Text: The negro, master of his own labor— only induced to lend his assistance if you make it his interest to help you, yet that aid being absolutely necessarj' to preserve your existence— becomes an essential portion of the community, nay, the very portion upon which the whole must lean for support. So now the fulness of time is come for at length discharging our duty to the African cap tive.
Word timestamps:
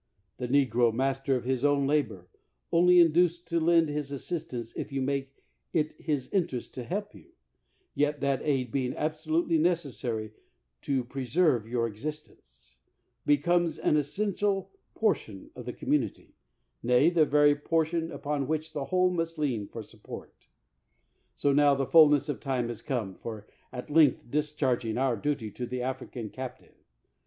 The 0.37 0.47
negro, 0.47 0.91
master 0.91 1.35
of 1.35 1.43
his 1.43 1.63
own 1.63 1.85
labor— 1.85 2.25
only 2.71 2.99
induced 2.99 3.47
to 3.49 3.59
lend 3.59 3.87
his 3.87 4.11
assistance 4.11 4.75
if 4.75 4.91
you 4.91 4.99
make 4.99 5.43
it 5.73 5.91
his 6.01 6.33
interest 6.33 6.73
to 6.73 6.83
help 6.83 7.13
you, 7.13 7.33
yet 7.93 8.19
that 8.19 8.41
aid 8.41 8.71
being 8.71 8.95
absolutely 8.95 9.59
necessarj' 9.59 10.31
to 10.81 11.03
preserve 11.03 11.67
your 11.67 11.85
existence— 11.87 12.77
becomes 13.27 13.77
an 13.77 13.95
essential 13.95 14.71
portion 14.95 15.51
of 15.55 15.65
the 15.65 15.71
community, 15.73 16.33
nay, 16.81 17.11
the 17.11 17.23
very 17.23 17.55
portion 17.55 18.11
upon 18.11 18.47
which 18.47 18.73
the 18.73 18.85
whole 18.85 19.11
must 19.11 19.37
lean 19.37 19.67
for 19.67 19.83
support. 19.83 20.47
So 21.35 21.53
now 21.53 21.75
the 21.75 21.85
fulness 21.85 22.27
of 22.27 22.39
time 22.39 22.71
is 22.71 22.81
come 22.81 23.13
for 23.13 23.45
at 23.71 23.91
length 23.91 24.31
discharging 24.31 24.97
our 24.97 25.15
duty 25.15 25.51
to 25.51 25.67
the 25.67 25.83
African 25.83 26.31
cap 26.31 26.57
tive. 26.57 26.73